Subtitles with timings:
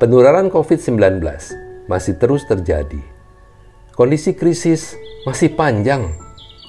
[0.00, 1.20] Penularan COVID-19
[1.84, 3.04] masih terus terjadi.
[3.92, 4.96] Kondisi krisis
[5.28, 6.16] masih panjang,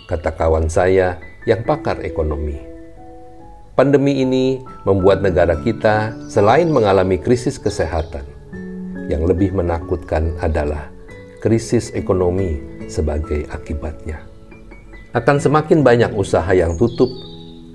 [0.04, 1.16] kata kawan saya
[1.48, 2.60] yang pakar ekonomi.
[3.72, 8.28] Pandemi ini membuat negara kita selain mengalami krisis kesehatan,
[9.08, 10.92] yang lebih menakutkan adalah
[11.40, 12.60] krisis ekonomi
[12.92, 14.28] sebagai akibatnya.
[15.16, 17.08] Akan semakin banyak usaha yang tutup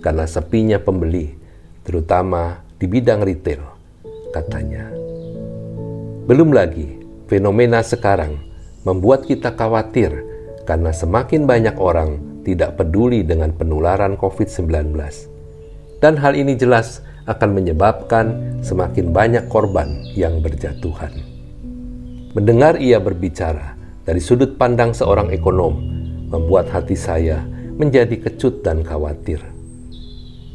[0.05, 1.33] karena sepinya pembeli,
[1.81, 3.65] terutama di bidang retail,
[4.37, 5.06] katanya.
[6.27, 6.99] Belum lagi,
[7.31, 8.43] fenomena sekarang
[8.83, 10.11] membuat kita khawatir
[10.67, 14.91] karena semakin banyak orang tidak peduli dengan penularan COVID-19.
[16.03, 21.15] Dan hal ini jelas akan menyebabkan semakin banyak korban yang berjatuhan.
[22.35, 25.79] Mendengar ia berbicara dari sudut pandang seorang ekonom
[26.27, 27.39] membuat hati saya
[27.79, 29.39] menjadi kecut dan khawatir.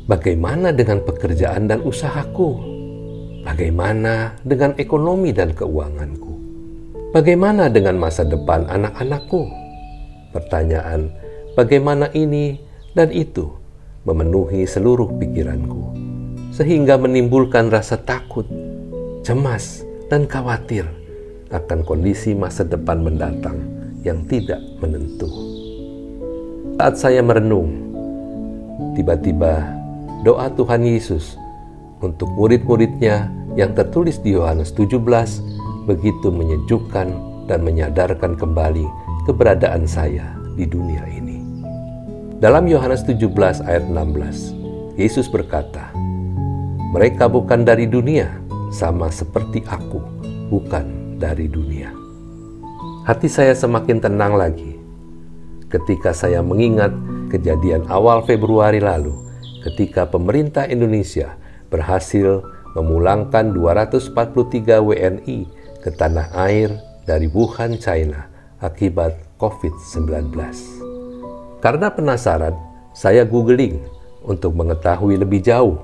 [0.03, 2.80] Bagaimana dengan pekerjaan dan usahaku?
[3.41, 6.33] Bagaimana dengan ekonomi dan keuanganku?
[7.09, 9.49] Bagaimana dengan masa depan anak-anakku?
[10.29, 11.09] Pertanyaan
[11.57, 12.61] bagaimana ini
[12.93, 13.49] dan itu
[14.05, 15.89] memenuhi seluruh pikiranku,
[16.53, 18.45] sehingga menimbulkan rasa takut,
[19.25, 20.85] cemas, dan khawatir
[21.49, 23.57] akan kondisi masa depan mendatang
[24.05, 25.27] yang tidak menentu.
[26.77, 27.73] Saat saya merenung,
[28.93, 29.65] tiba-tiba
[30.21, 31.41] doa Tuhan Yesus
[32.01, 34.97] untuk murid-muridnya yang tertulis di Yohanes 17
[35.89, 37.07] begitu menyejukkan
[37.49, 38.85] dan menyadarkan kembali
[39.27, 41.43] keberadaan saya di dunia ini.
[42.41, 43.27] Dalam Yohanes 17
[43.67, 45.93] ayat 16, Yesus berkata,
[46.91, 48.27] Mereka bukan dari dunia,
[48.71, 49.99] sama seperti aku,
[50.49, 51.91] bukan dari dunia.
[53.03, 54.79] Hati saya semakin tenang lagi
[55.67, 56.91] ketika saya mengingat
[57.31, 59.15] kejadian awal Februari lalu
[59.63, 61.35] ketika pemerintah Indonesia
[61.71, 62.43] berhasil
[62.77, 65.39] memulangkan 243 WNI
[65.81, 66.71] ke tanah air
[67.03, 68.29] dari Wuhan, China
[68.61, 70.31] akibat COVID-19.
[71.59, 72.55] Karena penasaran,
[72.93, 73.81] saya googling
[74.21, 75.77] untuk mengetahui lebih jauh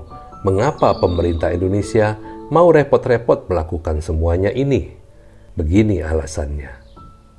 [0.46, 2.14] mengapa pemerintah Indonesia
[2.48, 4.94] mau repot-repot melakukan semuanya ini.
[5.58, 6.70] Begini alasannya.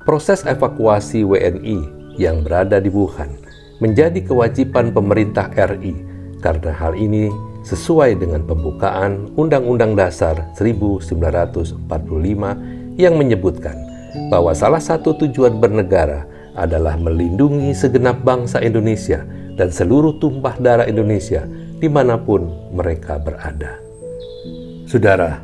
[0.04, 1.78] Proses evakuasi WNI
[2.20, 3.32] yang berada di Wuhan
[3.80, 5.96] menjadi kewajiban pemerintah RI
[6.44, 7.32] karena hal ini
[7.64, 11.88] sesuai dengan pembukaan Undang-Undang Dasar 1945
[12.96, 13.76] yang menyebutkan
[14.32, 16.26] bahwa salah satu tujuan bernegara
[16.58, 19.22] adalah melindungi segenap bangsa Indonesia
[19.54, 21.46] dan seluruh tumpah darah Indonesia
[21.80, 23.78] di mana pun mereka berada.
[24.84, 25.40] Saudara,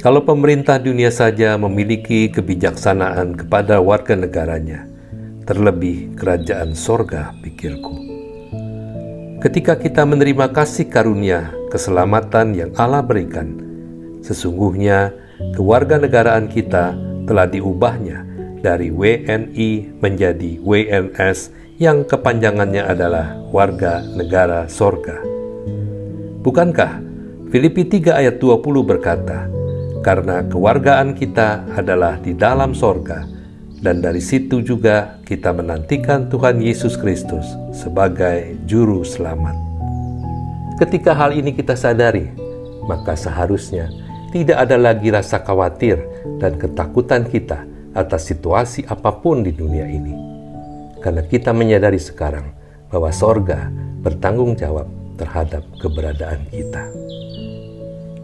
[0.00, 4.86] kalau pemerintah dunia saja memiliki kebijaksanaan kepada warga negaranya,
[5.44, 8.09] terlebih kerajaan sorga pikirku
[9.40, 13.56] ketika kita menerima kasih karunia keselamatan yang Allah berikan.
[14.20, 15.16] Sesungguhnya
[15.56, 16.92] kewarganegaraan kita
[17.24, 18.28] telah diubahnya
[18.60, 25.24] dari WNI menjadi WNS yang kepanjangannya adalah warga negara sorga.
[26.44, 27.00] Bukankah
[27.48, 29.48] Filipi 3 ayat 20 berkata,
[30.04, 33.24] Karena kewargaan kita adalah di dalam sorga,
[33.80, 39.56] dan dari situ juga kita menantikan Tuhan Yesus Kristus sebagai Juru Selamat.
[40.76, 42.28] Ketika hal ini kita sadari,
[42.84, 43.88] maka seharusnya
[44.32, 46.00] tidak ada lagi rasa khawatir
[46.40, 47.64] dan ketakutan kita
[47.96, 50.14] atas situasi apa pun di dunia ini.
[51.00, 52.52] Karena kita menyadari sekarang
[52.92, 53.72] bahwa sorga
[54.04, 56.84] bertanggung jawab terhadap keberadaan kita.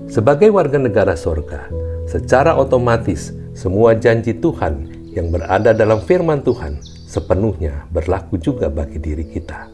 [0.06, 1.66] Sebagai warga negara sorga,
[2.04, 6.76] secara otomatis semua janji Tuhan yang berada dalam firman Tuhan
[7.08, 9.72] sepenuhnya berlaku juga bagi diri kita.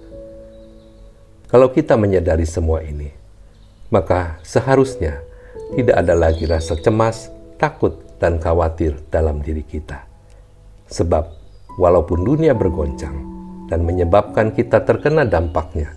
[1.51, 3.11] Kalau kita menyadari semua ini,
[3.91, 5.21] maka seharusnya
[5.75, 10.07] tidak ada lagi rasa cemas, takut, dan khawatir dalam diri kita.
[10.89, 11.25] Sebab,
[11.77, 13.19] walaupun dunia bergoncang
[13.67, 15.93] dan menyebabkan kita terkena dampaknya,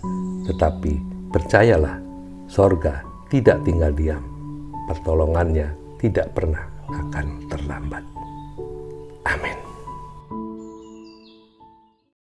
[0.50, 0.98] tetapi
[1.30, 2.02] percayalah,
[2.50, 4.24] sorga tidak tinggal diam.
[4.90, 5.70] Pertolongannya
[6.02, 8.15] tidak pernah akan terlambat.